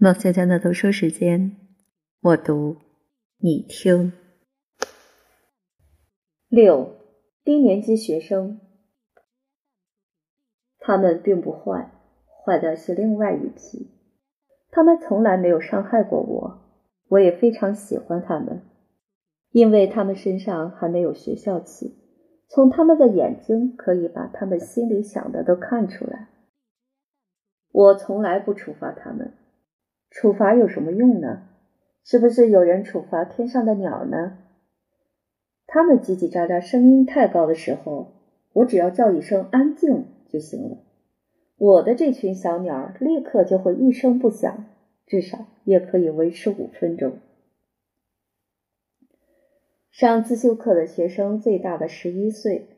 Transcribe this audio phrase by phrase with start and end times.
[0.00, 1.56] 孟小江的读书时间，
[2.20, 2.76] 我读，
[3.38, 4.12] 你听。
[6.46, 6.92] 六，
[7.42, 8.60] 低年级学生，
[10.78, 11.90] 他们并不坏，
[12.44, 13.90] 坏的是另外一批。
[14.70, 16.60] 他们从来没有伤害过我，
[17.08, 18.62] 我也非常喜欢他们，
[19.50, 21.98] 因为他们身上还没有学校气。
[22.46, 26.28] 从他们的眼睛可以把他们心里想的都看出来。
[27.72, 29.34] 我从来不处罚他们。
[30.10, 31.42] 处罚有什么用呢？
[32.02, 34.38] 是不是有人处罚天上的鸟呢？
[35.66, 38.14] 他们叽叽喳喳、声音太高的时候，
[38.54, 40.78] 我只要叫一声“安静”就行了。
[41.58, 44.64] 我的这群小鸟立刻就会一声不响，
[45.06, 47.18] 至少也可以维持五分钟。
[49.90, 52.68] 上自修课的学生最大的十一岁，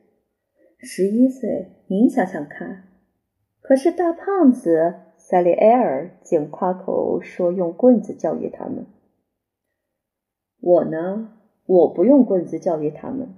[0.79, 2.83] 十一岁，您想想看。
[3.61, 4.95] 可是大胖子。
[5.31, 8.85] 塞利埃尔竟夸口说用棍子教育他们。
[10.59, 13.29] 我呢，我不用棍子教育他们，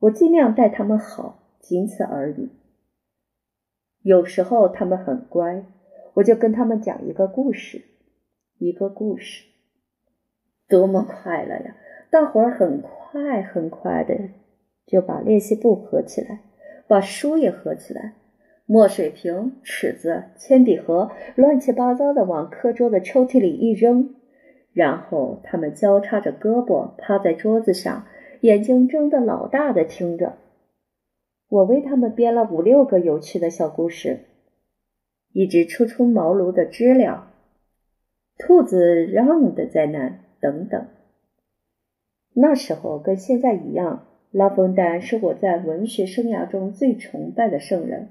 [0.00, 2.50] 我尽量待他们好，仅此而已。
[4.02, 5.64] 有时候他们很乖，
[6.12, 7.80] 我就跟他们讲一个故事，
[8.58, 9.46] 一个故事，
[10.68, 11.74] 多么快乐呀！
[12.10, 14.14] 大伙儿很快很快的
[14.84, 16.40] 就把练习簿合起来，
[16.86, 18.16] 把书也合起来。
[18.70, 24.14] 墨水瓶、尺子、铅笔盒，乱七八糟的往课桌的抽屉里一扔，
[24.74, 28.04] 然后他们交叉着胳膊趴在桌子上，
[28.42, 30.36] 眼睛睁得老大的听着。
[31.48, 34.26] 我为他们编了五六个有趣的小故事，
[35.32, 37.32] 一只初出茅庐的知了，
[38.36, 40.86] 兔子让的灾难等等。
[42.34, 48.10] 那时候跟现在一样，拉封丹是我在文学生涯中最崇拜的圣人。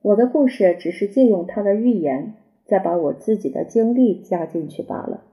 [0.00, 5.24] 我的故事只是借用他的寓言，再把我自己的经历加进去罢了。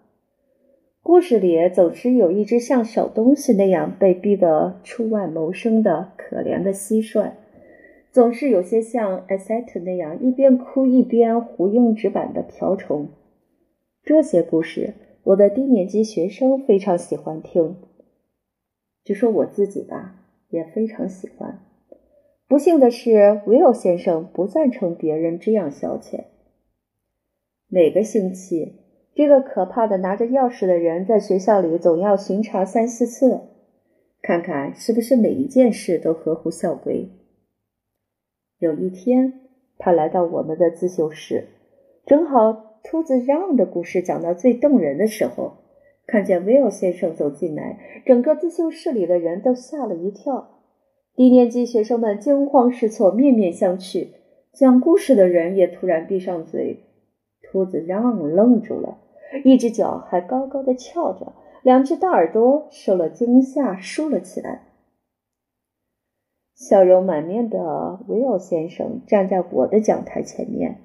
[1.04, 7.34] 故事里总是有一只像小东西那样被逼得出外谋生的可怜的蟋蟀，
[8.12, 13.10] 总是有些像艾塞特那样一边哭一边胡用纸板的瓢虫。
[14.04, 17.76] 这些故事，我的低年级学生非常喜欢听。
[19.04, 20.16] 就说我自己吧，
[20.50, 21.60] 也非常喜欢。
[22.48, 26.26] 不幸的是，维尔先生不赞成别人这样消遣。
[27.68, 28.74] 每个星期，
[29.16, 33.42] 这个可怕的拿着钥匙的人在学校里总要巡查三四次，
[34.22, 37.10] 看看是不是每一件事都合乎校规。
[38.60, 39.42] 有一天，
[39.80, 41.48] 他来到我们的自修室，
[42.06, 45.64] 正好兔子让的故事讲到最动人的时候，
[46.06, 50.55] 看见威尔先生走进来，整个自修室里的人都吓了一跳。
[51.16, 54.10] 低年级学生们惊慌失措，面面相觑。
[54.52, 56.84] 讲故事的人也突然闭上嘴。
[57.42, 58.98] 兔子让愣住了，
[59.46, 61.32] 一只脚还高高的翘着，
[61.62, 64.64] 两只大耳朵受了惊吓竖了起来。
[66.54, 70.82] 笑容满面的维尔先生站在我的讲台前面，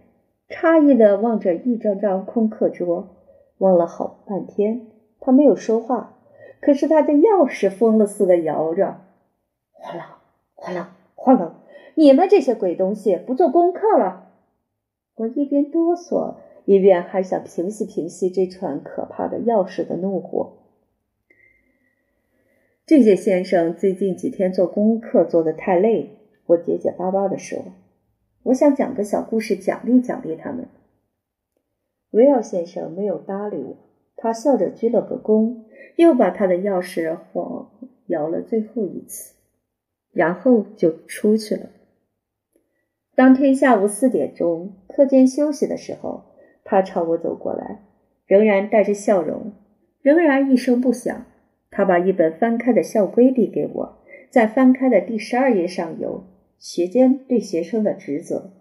[0.48, 3.16] 诧异的望着一张张空课桌，
[3.58, 4.86] 望了好半天，
[5.18, 6.18] 他没有说话，
[6.60, 9.00] 可是他的钥匙疯了似的摇着，
[9.72, 10.18] 哗啦。
[10.60, 11.58] 哗啦哗啦！
[11.94, 14.30] 你们这些鬼东西不做功课了！
[15.14, 20.58] 我一边哆嗦，一边还想平息平息这串可怕的钥匙的怒火。
[22.84, 27.58] 这些先生最近几天做功课做得太累，我结结巴巴地说
[28.44, 30.68] ：“我想讲个小故事奖励奖励他们。”
[32.12, 33.76] 维尔先生没有搭理我，
[34.16, 35.62] 他笑着鞠了个躬，
[35.96, 37.70] 又把他的钥匙晃
[38.08, 39.39] 摇了最后一次。
[40.12, 41.70] 然后就出去了。
[43.14, 46.24] 当天下午四点钟，课间休息的时候，
[46.64, 47.82] 他朝我走过来，
[48.26, 49.52] 仍然带着笑容，
[50.00, 51.26] 仍然一声不响。
[51.70, 53.98] 他把一本翻开的校规递给我，
[54.30, 56.24] 在翻开的第十二页上有
[56.58, 58.52] 学监对学生的职责。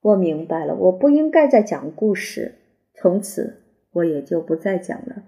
[0.00, 2.56] 我明白了，我不应该再讲故事，
[2.94, 3.62] 从此
[3.92, 5.24] 我也就不再讲了。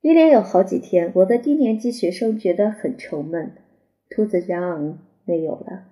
[0.00, 3.52] 一连有好几天，我的低年级学生觉得很愁闷。
[4.08, 5.84] 兔子让没有了，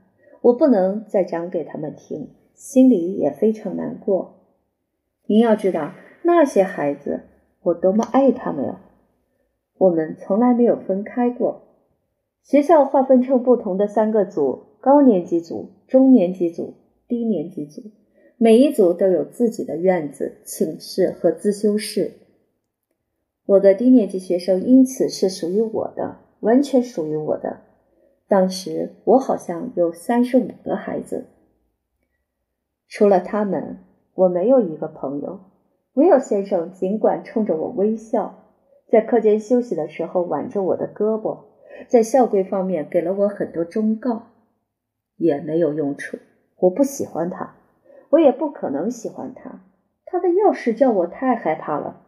[0.43, 4.45] 我不能再讲给他们听，心里也非常难过。
[5.27, 5.93] 您要知道，
[6.23, 7.23] 那些孩子，
[7.63, 8.81] 我多么爱他们啊！
[9.77, 11.63] 我们从来没有分开过。
[12.43, 16.75] 学校划分成不同的三个组：高年级组、中年级组、
[17.09, 17.83] 低年级组。
[18.39, 22.13] 每一组都有自己的院子、寝室和自修室。
[23.47, 27.61] 我的低年级学生因此是属于我的，完全属于我的。
[28.27, 31.27] 当时我好像有三十五个孩子，
[32.89, 33.79] 除了他们，
[34.15, 35.41] 我没有一个朋友。
[35.95, 38.45] 威尔先生尽管冲着我微笑，
[38.91, 41.45] 在课间休息的时候挽着我的胳膊，
[41.87, 44.23] 在校规方面给了我很多忠告，
[45.17, 46.19] 也没有用处。
[46.59, 47.55] 我不喜欢他，
[48.11, 49.61] 我也不可能喜欢他。
[50.05, 52.06] 他的钥匙叫我太害怕了。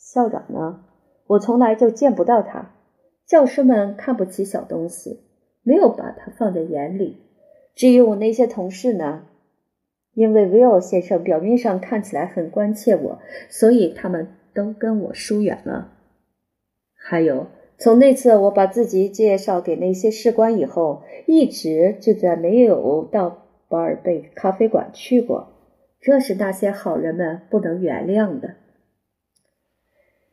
[0.00, 0.80] 校长呢？
[1.26, 2.72] 我从来就见不到他。
[3.26, 5.20] 教师们看不起小东西，
[5.62, 7.18] 没有把他放在眼里。
[7.74, 9.26] 至于我那些同事呢？
[10.14, 15.92] 因为威尔先生表面上看起来很关切我，所以他们都跟我疏远了。
[16.96, 17.46] 还有，
[17.78, 25.52] 从那次我把自己介绍给那些士官以后，一直就再没有到巴尔贝咖啡馆去过。
[26.00, 28.54] 这是那些好人们不能原谅的。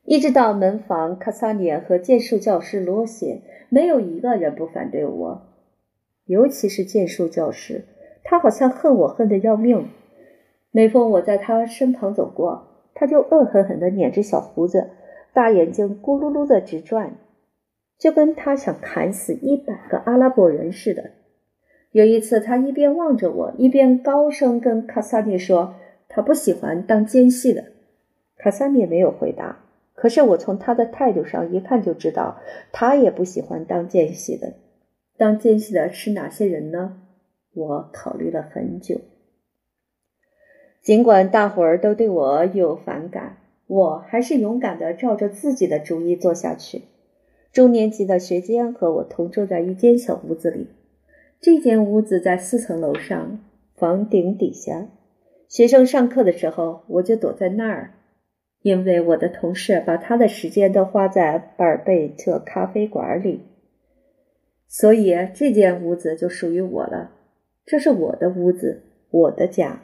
[0.07, 5.41] 一直到门房卡萨尼和剑术教师罗西，没有一个人不反对我，
[6.23, 7.83] 尤其是剑术教师，
[8.23, 9.89] 他好像恨我恨得要命。
[10.71, 14.91] 每逢我在他身旁走过，他就恶狠狠地捻着小胡子，
[15.33, 17.17] 大眼睛咕噜噜的直转，
[17.97, 21.11] 就跟他想砍死一百个阿拉伯人似的。
[21.91, 25.75] 有一次，他一边望着我，一边高声跟卡萨尼说
[26.07, 27.65] ：“他不喜欢当奸细的。”
[28.39, 29.65] 卡萨尼没有回答。
[29.97, 32.39] 可是我从他的态度上一看就知道，
[32.71, 34.53] 他也不喜欢当奸细的。
[35.17, 37.01] 当奸细的是哪些人呢？
[37.55, 39.01] 我考虑了很久。
[40.83, 46.83] 尽管大伙儿都对我有反感，我还是勇敢地照着自己的主意做下去。
[47.51, 50.67] 中年级的学监和我同住在一间小屋子里，
[51.41, 53.39] 这间屋子在四层楼上，
[53.75, 54.87] 房顶底下。
[55.49, 57.95] 学生上课的时候，我就躲在那儿。
[58.67, 63.39] 因为我的同事把他的时间都花在巴尔贝特咖啡馆里，
[64.67, 67.11] 所以这间屋子就属于我了。
[67.65, 69.83] 这是我的屋子，我的家。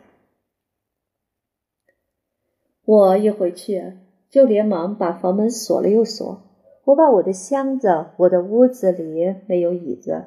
[2.83, 3.93] 我一回去
[4.29, 6.43] 就连忙把房门锁了又锁。
[6.83, 10.25] 我把我的箱子，我的屋子里没有椅子，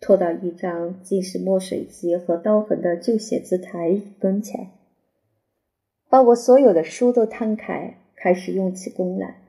[0.00, 4.77] 拖到一张尽是墨水机和刀痕的旧写字台跟前。
[6.10, 9.42] 把我所有的书都摊开，开始用起功来。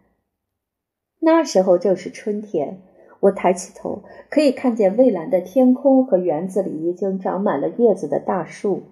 [1.20, 2.82] 那时候正是春天，
[3.22, 8.84] 我抬起头，可以看见蔚蓝的天空和园子里已经长满了叶子的大树。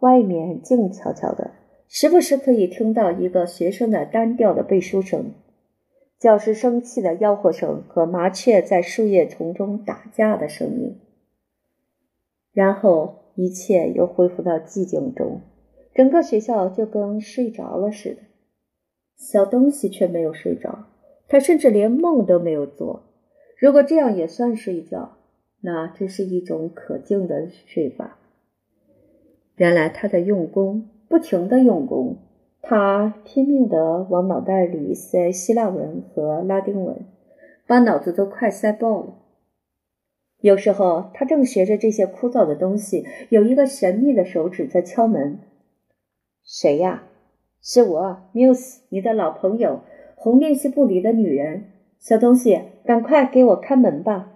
[0.00, 1.52] 外面静悄悄的，
[1.88, 5.32] 时不时可以听到一个学生的单调的背书声、
[6.18, 11.00] 教师生气的吆喝声和麻雀在树叶丛中打架的声音。
[12.52, 15.40] 然后一切又恢复到寂静中。
[15.94, 18.22] 整个学校就跟睡着了似的，
[19.16, 20.86] 小东西却没有睡着，
[21.28, 23.04] 他甚至连梦都没有做。
[23.56, 25.16] 如果这样也算睡觉，
[25.60, 28.18] 那这是一种可敬的睡法。
[29.54, 32.16] 原来他在用功，不停的用功，
[32.60, 37.06] 他拼命的往脑袋里塞希腊文和拉丁文，
[37.68, 39.14] 把脑子都快塞爆了。
[40.40, 45.38] 有时候他正学着这些枯燥的东西，有一个神秘的手指在敲门。
[46.44, 47.04] 谁呀？
[47.62, 49.80] 是我，Muse，你的老朋友，
[50.14, 51.64] 红练习部里的女人。
[51.98, 54.30] 小东西，赶快给我开门吧。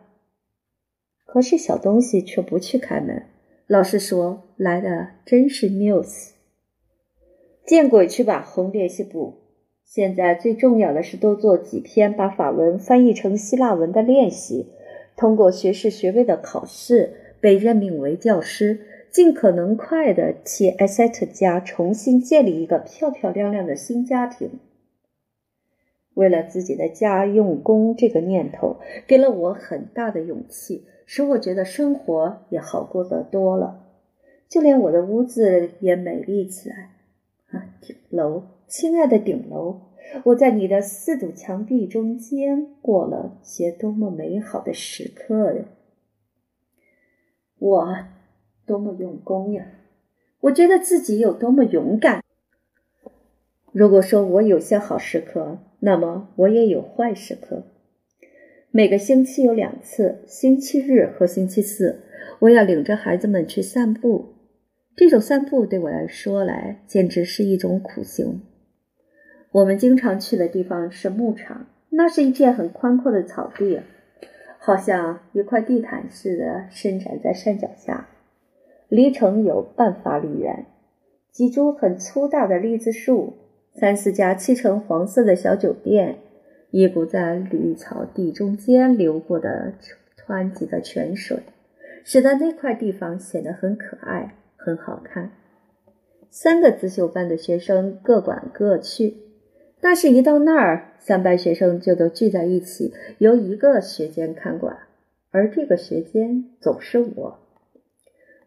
[1.26, 3.24] 可是小东西却不去开门。
[3.66, 6.30] 老师说，来的真是 Muse。
[7.66, 9.34] 见鬼去吧，红练习部！
[9.84, 14.72] 现在最重要的是多做几篇把法文翻译成希腊文的练习，
[15.14, 18.80] 通过学士学位的考试，被任命为教师。
[19.10, 24.60] 尽可能快的替艾塞特家重新建立一个漂漂亮亮的新家庭。
[26.14, 33.86] 为了自己的家用功，这个念头给了我很大的勇气，使我觉得生活也好过得多了。
[34.48, 36.90] 就连我的屋子也美丽起来。
[37.50, 39.80] 啊，顶楼，亲爱的顶楼，
[40.24, 45.64] 我在你的四堵墙壁中间过了些多么美好的时刻呀！
[47.58, 47.96] 我。
[48.68, 49.64] 多么用功呀！
[50.42, 52.22] 我觉得自己有多么勇敢。
[53.72, 57.64] 如果说我有些好时刻，那么我也有坏时刻。
[58.70, 62.02] 每个星期有两次，星期日和星期四，
[62.40, 64.34] 我要领着孩子们去散步。
[64.94, 68.42] 这种散步对我来说来，简直是一种苦行。
[69.52, 73.80] 我们经常去的地方是牧场，那是一片很宽阔的草地，
[74.58, 78.08] 好像一块地毯似的伸展在山脚下。
[78.88, 80.64] 离城有半法里远，
[81.30, 83.34] 几株很粗大的栗子树，
[83.74, 86.16] 三四家漆成黄色的小酒店，
[86.70, 89.74] 一股在绿草地中间流过的
[90.26, 91.40] 湍急的泉水，
[92.02, 95.32] 使得那块地方显得很可爱、很好看。
[96.30, 99.16] 三个自修班的学生各管各去，
[99.80, 104.78] 但是，一到那儿，三班学生就都聚在一起，由一个学监看管，
[105.30, 107.38] 而这个学监总是我。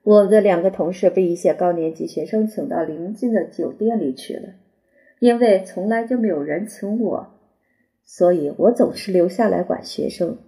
[0.03, 4.55] 我的两个同事被一些高年级学生请到邻近的酒店里去了，
[5.19, 7.39] 因为从来就没有人请我，
[8.03, 10.39] 所以我总是留下来管学生。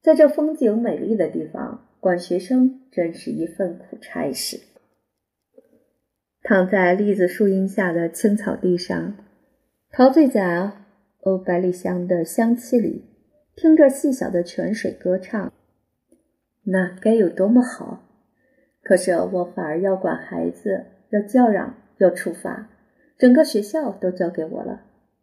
[0.00, 4.58] 在这风景美丽的地方，管学生真是一份苦差事。
[6.42, 9.14] 躺在栗子树荫下的青草地上，
[9.90, 10.72] 陶醉在
[11.20, 13.04] 欧百里香的香气里，
[13.54, 15.52] 听着细小的泉水歌唱，
[16.64, 18.06] 那该有多么好！
[18.90, 22.68] 可是我反而要管孩子，要叫嚷，要处罚，
[23.16, 24.80] 整个学校都交给我了，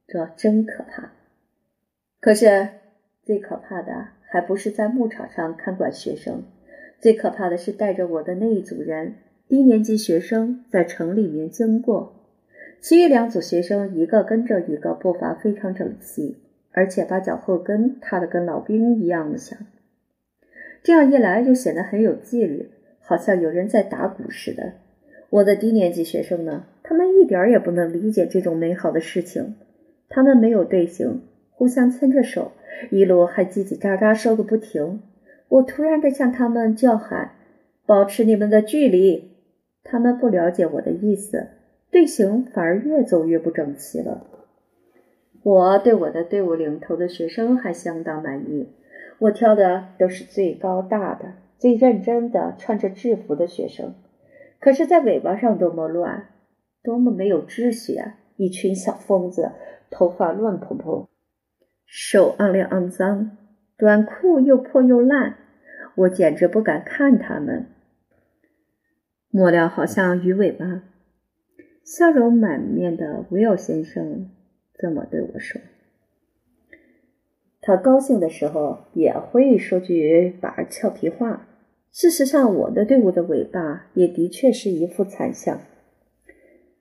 [0.07, 1.12] 这真可怕。
[2.21, 2.69] 可是
[3.25, 6.43] 最可怕的还不是在牧场上看管学生，
[7.01, 9.15] 最可怕的是带着我的那一组人，
[9.50, 12.24] 低年级学生在城里面经过，
[12.79, 16.38] 其余两组学生一个跟着一个，步伐非常整齐，
[16.71, 19.59] 而且把脚后跟踏得跟老兵一样的响。
[20.81, 22.71] 这样一来就显得很有纪律。
[23.08, 24.74] 好像有人在打鼓似的。
[25.30, 26.66] 我的低年级学生呢？
[26.84, 29.56] 他们一点也不能理解这种美好的事情。
[30.10, 31.22] 他们没有队形，
[31.52, 32.52] 互相牵着手，
[32.92, 35.02] 一路还叽叽喳喳说个不停。
[35.48, 37.32] 我突然的向他们叫喊
[37.88, 39.32] ：“保持你们的距离！”
[39.84, 41.48] 他们不了解我的意思，
[41.90, 44.28] 队形反而越走越不整齐了。
[45.44, 48.68] 我对我的队伍领头的学生还相当满意，
[49.20, 51.34] 我挑的都是最高大的。
[51.58, 53.96] 最认真的穿着制服的学生，
[54.60, 56.30] 可是，在尾巴上多么乱，
[56.84, 58.18] 多么没有秩序啊！
[58.36, 59.52] 一群小疯子，
[59.90, 61.08] 头发乱蓬蓬，
[61.86, 63.38] 手肮亮肮脏，
[63.76, 65.38] 短裤又破又烂，
[65.96, 67.66] 我简直不敢看他们。
[69.30, 70.84] 末了，好像鱼尾巴，
[71.84, 74.30] 笑容满面的威尔先生
[74.76, 75.57] 这么对我说。
[77.67, 81.50] 他高兴的时候也会说句把俏皮话。
[81.91, 85.59] 事实上，我的队伍的尾巴也的确是一副惨相。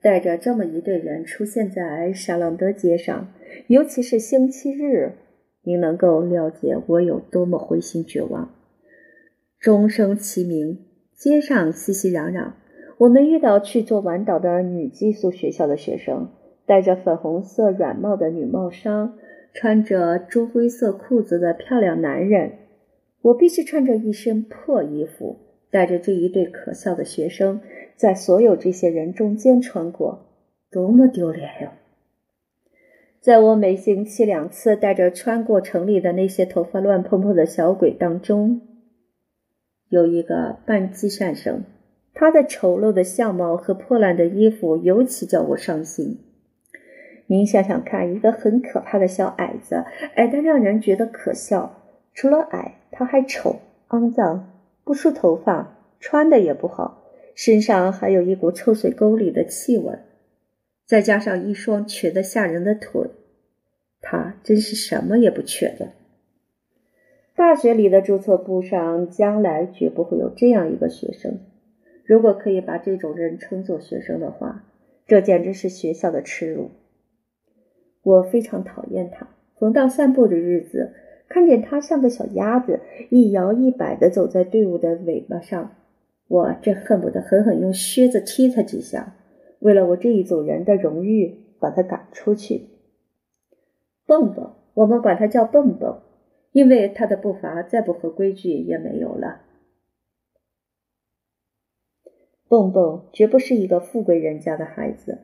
[0.01, 3.27] 带着这么一队人出现在沙朗德街上，
[3.67, 5.15] 尤其是星期日，
[5.63, 8.53] 您能够了解我有多么灰心绝望。
[9.59, 10.79] 钟声齐鸣，
[11.13, 12.53] 街上熙熙攘攘。
[12.97, 16.29] 我们遇到去做晚岛的女寄宿学校的学生，
[16.65, 19.17] 戴着粉红色软帽的女帽商。
[19.59, 22.59] 穿着朱灰色裤子的漂亮男人，
[23.23, 25.39] 我必须穿着一身破衣服，
[25.71, 27.59] 带着这一对可笑的学生，
[27.95, 30.27] 在所有这些人中间穿过，
[30.69, 31.69] 多么丢脸哟！
[33.19, 38.61] 在我每星期两次带着穿过城里的那些头发乱蓬蓬的小鬼当中，
[39.89, 41.63] 有一个半机善生，
[42.13, 46.19] 他的丑陋的相貌和破烂的衣服尤其叫我伤心。
[47.29, 49.83] 您想想看，一个很可怕的小矮子，
[50.15, 51.83] 矮得让人觉得可笑。
[52.13, 53.57] 除了矮，他还丑、
[53.89, 57.03] 肮脏，不梳头发，穿的也不好，
[57.35, 59.99] 身上还有一股臭水沟里的气味，
[60.85, 63.09] 再加上一双瘸得吓人的腿，
[64.01, 65.89] 他真是什么也不缺的。
[67.35, 71.39] 大学里的注册簿上，将来绝不会有这样一个学生。
[72.03, 74.63] 如果可以把这种人称作学生的话，
[75.05, 76.71] 这简直是学校的耻辱。
[78.07, 79.27] 我非常讨厌他。
[79.59, 80.93] 逢到散步的日子，
[81.27, 85.75] 看见他像个小鸭子，一摇一摆地走在队伍的尾巴上，
[86.29, 89.15] 我真恨不得狠狠用靴子踢他几下，
[89.59, 92.69] 为了我这一组人的荣誉，把他赶出去。
[94.05, 96.01] 蹦蹦，我们管他叫蹦蹦，
[96.53, 99.41] 因为他的步伐再不合规矩也没有了。
[102.47, 105.17] 蹦蹦绝不是一个富贵人家的孩子。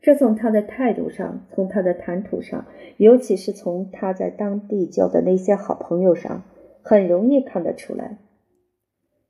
[0.00, 2.66] 这从他的态度上，从他的谈吐上，
[2.98, 6.44] 尤其是从他在当地交的那些好朋友上，
[6.82, 8.18] 很容易看得出来。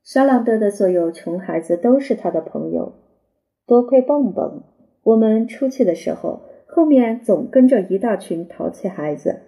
[0.05, 2.93] 沙朗德的所有穷孩子都是他的朋友。
[3.67, 4.63] 多亏蹦蹦，
[5.03, 9.41] 我们出去的时候，后面总跟着一大群淘气孩子。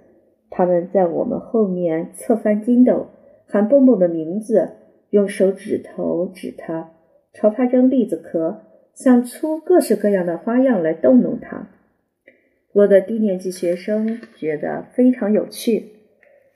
[0.50, 3.06] 他们在我们后面侧翻筋斗，
[3.46, 4.70] 喊蹦蹦的名字，
[5.10, 6.90] 用手指头指他，
[7.32, 8.62] 朝他扔栗子壳。
[8.94, 11.68] 想出各式各样的花样来逗弄他。
[12.72, 15.90] 我的低年级学生觉得非常有趣，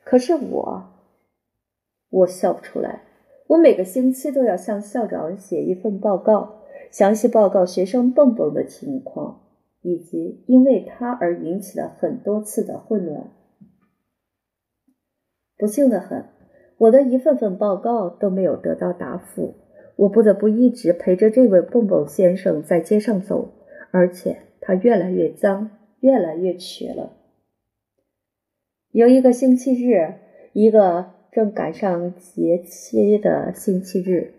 [0.05, 0.85] 可是我，
[2.11, 3.03] 我笑不出来。
[3.49, 9.43] 我每个星期都要向校长写一份报告，详细报告学生蹦蹦的情况，
[9.83, 13.31] 以及因为他而引起的很多次的混乱。
[15.59, 16.25] 不幸的很，
[16.79, 19.55] 我的一份份报告都没有得到答复。
[19.97, 23.51] 我不得不一直陪着这位蹦蹦先生在街上走，
[23.91, 25.71] 而且他越来越脏，
[26.01, 27.13] 越来越瘸了。
[28.91, 30.15] 有一个星期日，
[30.53, 34.35] 一个正赶上节期的星期日，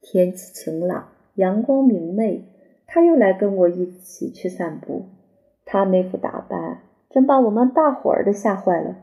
[0.00, 2.44] 天气晴朗，阳光明媚，
[2.86, 5.06] 他又来跟我一起去散步。
[5.64, 8.96] 他那副打扮真把我们大伙儿都吓坏了。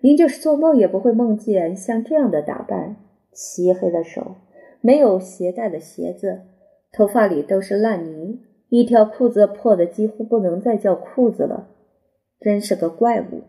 [0.00, 2.96] 您就是做梦也不会梦见像这样的打扮：
[3.32, 4.36] 漆黑的手，
[4.80, 6.42] 没有鞋带的鞋子，
[6.92, 11.68] 头发里都是烂泥，一条裤子破的几乎不能再叫裤子了，
[12.40, 13.42] 真是个怪物。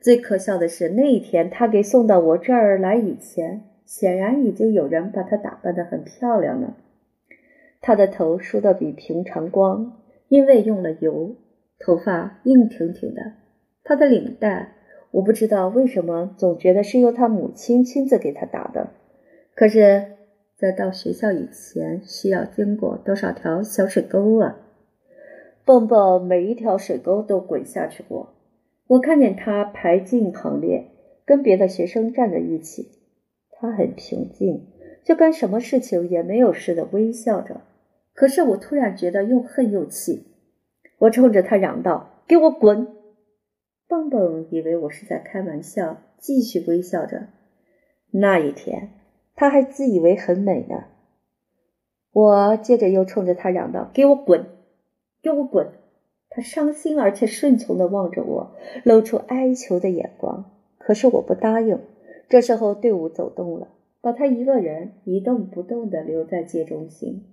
[0.00, 6.76] 最可笑的是，那一天他给送到我这儿来以前，显然已经有人把他打扮得很漂亮了。
[7.80, 11.36] 他的头梳得比平常光，因为用了油，
[11.78, 13.32] 头发硬挺挺的。
[13.82, 14.72] 他的领带。
[15.10, 18.88] 我不知道为什么总觉得是由他母亲亲自给他打的，
[19.54, 20.13] 可是，
[20.64, 24.56] 在到学校以前需要经过多少条小水沟啊？
[25.62, 28.34] 蹦蹦每一条水沟都滚下去过。
[28.86, 30.86] 我看见他排进行列，
[31.26, 32.88] 跟别的学生站在一起，
[33.50, 34.68] 他很平静，
[35.04, 37.60] 就跟什么事情也没有似的微笑着。
[38.14, 40.28] 可是我突然觉得又恨又气，
[40.96, 42.88] 我冲着他嚷道：“给我滚！”
[43.86, 47.26] 蹦蹦以为我是在开玩笑，继续微笑着。
[48.12, 48.92] 那一天，
[49.34, 50.84] 他还自以为很美呢。
[52.12, 54.46] 我接着又冲着他嚷道：“给我滚，
[55.22, 55.72] 给我滚！”
[56.30, 60.50] 他伤心而且顺从地望着我，露出哀求的眼光。
[60.78, 61.80] 可是我不答应。
[62.28, 63.68] 这时候队伍走动了，
[64.00, 67.24] 把他一个人一动不动地留在街中心。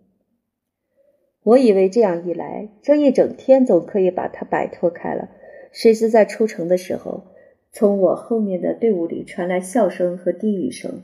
[1.44, 5.30] 我以为这样一来，这一整天总可以把他摆脱开了。
[5.72, 7.24] 谁知在出城的时候，
[7.72, 11.02] 从我后面的队伍里传来笑声和低语声，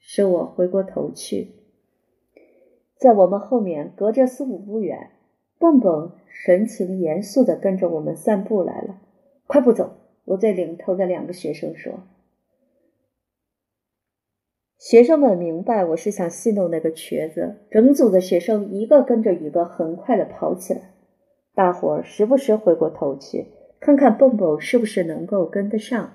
[0.00, 1.52] 使我回过头去。
[2.96, 5.12] 在我们后面，隔着四五步远，
[5.58, 9.00] 蹦蹦神情严肃地跟着我们散步来了。
[9.46, 9.92] 快步走！
[10.24, 12.00] 我对领头的两个学生说。
[14.78, 20.80] 学生们明白我是想戏弄那个瘸子，整组的学生一个跟着一个，很快地跑起来。
[21.54, 23.48] 大伙儿时不时回过头去。
[23.80, 26.12] 看看蹦蹦是不是能够跟得上？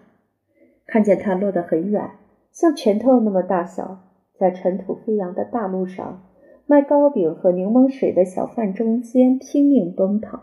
[0.86, 2.12] 看见他落得很远，
[2.56, 4.00] 像拳头那么大小，
[4.40, 6.24] 在尘土飞扬的大路上，
[6.66, 10.40] 卖糕饼和柠檬水的小贩中间拼命奔跑，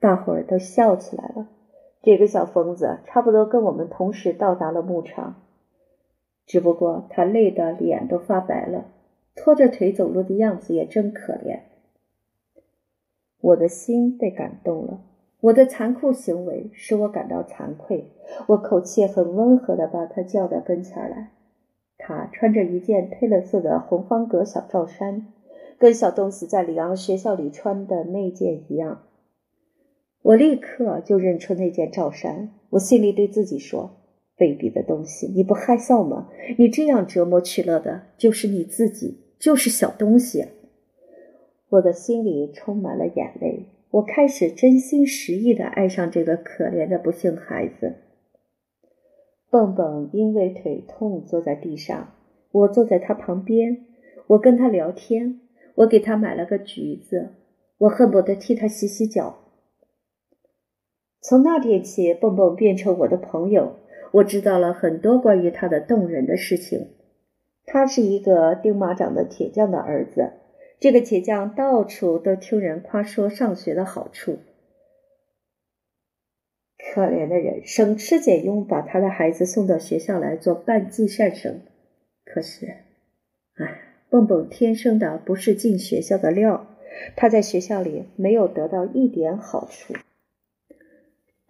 [0.00, 1.46] 大伙儿都笑起来了。
[2.00, 5.42] 这个小疯子差不多跟我们同时到达了牧场，
[6.46, 8.86] 只不过他累得脸都发白了，
[9.36, 11.60] 拖着腿走路的样子也真可怜。
[13.42, 15.02] 我的心被感动了。
[15.44, 18.12] 我的残酷行为使我感到惭愧。
[18.46, 21.32] 我口气很温和地把他叫到跟前来。
[21.98, 25.26] 他穿着一件褪了色的红方格小罩衫，
[25.78, 29.02] 跟小东西在里昂学校里穿的那件一样。
[30.22, 32.48] 我立刻就认出那件罩衫。
[32.70, 33.90] 我心里对自己说
[34.38, 36.30] ：“卑鄙的东西，你不害臊吗？
[36.58, 40.46] 你这样折磨取乐的，就是你自己，就是小东西。”
[41.68, 43.66] 我的心里充满了眼泪。
[43.94, 47.94] 我开始真心实意的爱上这个可怜的不幸孩子。
[49.50, 52.12] 蹦蹦因为腿痛坐在地上，
[52.50, 53.84] 我坐在他旁边，
[54.26, 55.40] 我跟他聊天，
[55.76, 57.34] 我给他买了个橘子，
[57.78, 59.38] 我恨不得替他洗洗脚。
[61.20, 63.76] 从那天起，蹦蹦变成我的朋友，
[64.10, 66.88] 我知道了很多关于他的动人的事情。
[67.64, 70.32] 他是一个钉马掌的铁匠的儿子。
[70.80, 74.38] 这个铁匠到处都听人夸说上学的好处。
[76.76, 81.62] 可怜的人，省吃俭用把他的孩子送到学校来做半季善生。
[82.24, 82.66] 可是，
[83.54, 86.66] 哎，蹦蹦天生的不是进学校的料，
[87.16, 89.94] 他在学校里没有得到一点好处。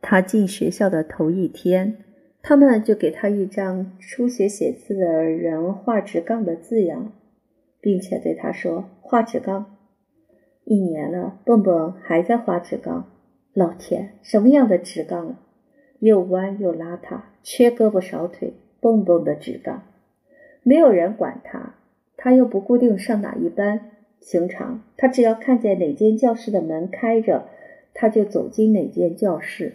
[0.00, 2.04] 他进学校的头一天，
[2.40, 7.12] 他们就给他一张初学写字的人画直杠的字样。
[7.80, 9.76] 并且对他说：“画纸缸，
[10.64, 13.12] 一年了，蹦蹦还在画纸缸。
[13.52, 15.40] 老天，什么样的纸缸啊！
[16.00, 19.84] 又弯又邋遢，缺胳膊少腿，蹦蹦的纸缸。
[20.64, 21.76] 没有人管他，
[22.16, 23.92] 他又不固定上哪一班。
[24.18, 27.46] 平常他只要看见哪间教室的门开着，
[27.94, 29.74] 他就走进哪间教室。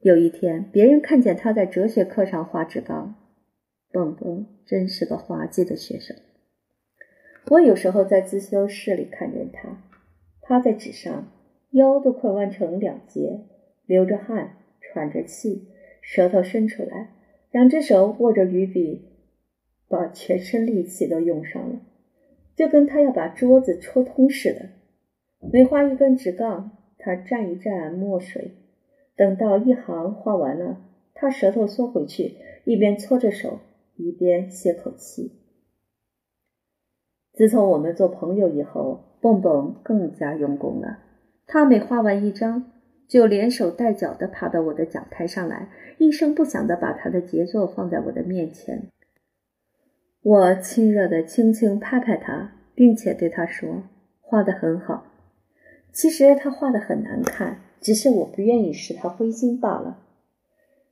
[0.00, 3.14] 有一天，别人看见他在哲学课上画纸缸，
[3.92, 6.16] 蹦蹦真是个滑稽的学生。”
[7.50, 9.82] 我有时候在自修室里看见他，
[10.40, 11.30] 趴在纸上，
[11.72, 13.40] 腰都快弯成两截，
[13.84, 15.68] 流着汗，喘着气，
[16.00, 17.10] 舌头伸出来，
[17.50, 19.02] 两只手握着鱼笔，
[19.88, 21.80] 把全身力气都用上了。
[22.56, 24.70] 就跟他要把桌子戳通似的。
[25.52, 28.52] 每画一根直杠，他蘸一蘸墨水，
[29.16, 30.80] 等到一行画完了，
[31.12, 33.58] 他舌头缩回去，一边搓着手，
[33.96, 35.32] 一边歇口气。
[37.34, 40.98] 自从我们做朋友以后，蹦蹦更加用功了。
[41.46, 42.70] 他每画完一张，
[43.08, 45.68] 就连手带脚的爬到我的讲台上来，
[45.98, 48.88] 一声不响的把他的杰作放在我的面前。
[50.22, 53.82] 我亲热的轻轻拍拍他，并且对他说
[54.22, 55.06] ：“画的很好。”
[55.92, 59.98] 其实他画的很难看，只是我不愿意使他灰心罢了。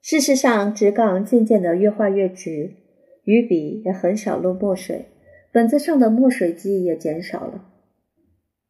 [0.01, 2.75] 事实上，直杠渐渐的越画越直，
[3.25, 5.07] 鱼笔也很少漏墨水，
[5.53, 7.69] 本子上的墨水迹也减少了。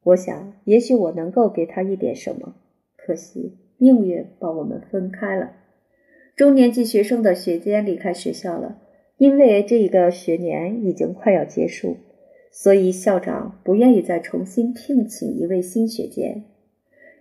[0.02, 2.56] 我想，也许我能够给他一点什么，
[2.96, 5.52] 可惜命运把我们分开了。
[6.34, 8.80] 中年级学生的学监离开学校了。
[9.18, 11.98] 因为这一个学年已经快要结束，
[12.50, 16.42] 所以校长不愿意再重新聘请一位新学监。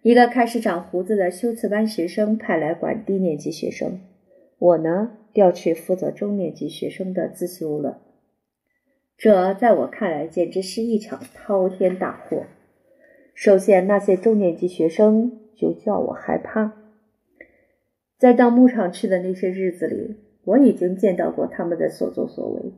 [0.02, 4.00] 一个开始长胡子的修辞班学生派来管低年级学生，
[4.58, 8.02] 我呢调去负责中年级学生的自修了。
[9.22, 12.48] 这在我看来简直是一场滔天大祸。
[13.36, 16.74] 首先，那些中年级学生就叫我害怕。
[18.18, 20.16] 在到牧场去的那些日子里。
[20.44, 22.74] 我已经见到过他们的所作所为，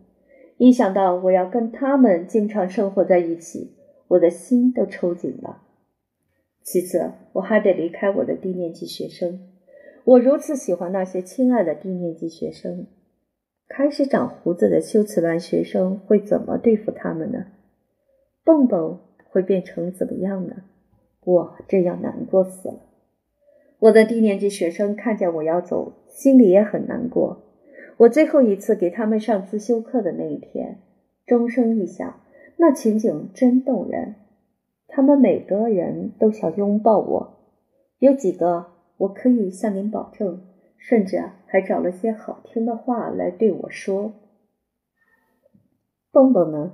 [0.58, 3.78] 一想到我要跟他们经常生活在一起，
[4.10, 5.62] 我的心都抽紧了。
[6.62, 9.48] 其次，我还得离开我的低年级学生。
[10.04, 12.86] 我如此喜欢那些亲爱的低年级学生，
[13.76, 17.48] 开始长胡子的修辞班学生会怎么对付他们呢？
[18.44, 20.58] 蹦蹦会变成怎么样呢？
[21.26, 22.76] 我这样难过死了。
[23.80, 27.42] 我的低年级学生看见我要走，心里也很难过。
[27.98, 30.78] 我最后一次给他们上自修课的那一天，
[31.26, 32.22] 钟声一响，
[32.58, 34.14] 那情景真动人。
[34.88, 37.40] 他们每个人都想拥抱我，
[37.98, 40.44] 有几个我可以向您保证，
[40.86, 44.14] 甚至还找了些好听的话来对我说。
[46.12, 46.74] 蹦蹦呢？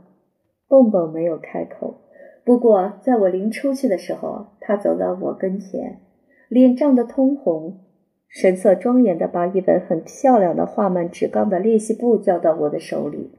[0.68, 2.02] 蹦蹦没有开口，
[2.44, 6.02] 不过在我临出去的时候，他走到我跟前，
[6.50, 7.86] 脸涨得通红。
[8.28, 13.32] 神色庄严地把一本很漂亮的画满纸缸的练习簿交到我的手里，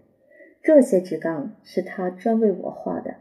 [0.63, 3.17] 这些纸缸是他专为我画的。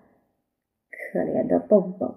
[0.92, 2.16] 可怜的蹦蹦。